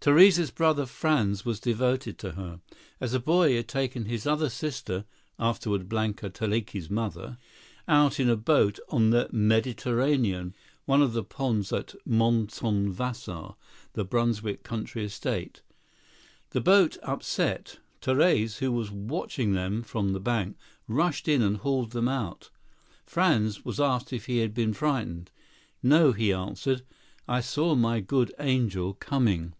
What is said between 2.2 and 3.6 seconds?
to her. As a boy he